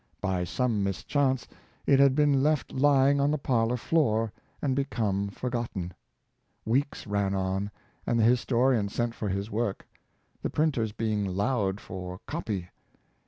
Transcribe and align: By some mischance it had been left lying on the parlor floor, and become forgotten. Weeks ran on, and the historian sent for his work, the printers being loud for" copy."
By 0.19 0.45
some 0.45 0.83
mischance 0.83 1.47
it 1.85 1.99
had 1.99 2.15
been 2.15 2.41
left 2.41 2.73
lying 2.73 3.21
on 3.21 3.29
the 3.29 3.37
parlor 3.37 3.77
floor, 3.77 4.33
and 4.59 4.75
become 4.75 5.27
forgotten. 5.27 5.93
Weeks 6.65 7.05
ran 7.05 7.35
on, 7.35 7.69
and 8.07 8.19
the 8.19 8.23
historian 8.23 8.89
sent 8.89 9.13
for 9.13 9.29
his 9.29 9.51
work, 9.51 9.87
the 10.41 10.49
printers 10.49 10.91
being 10.91 11.23
loud 11.25 11.79
for" 11.79 12.17
copy." 12.25 12.69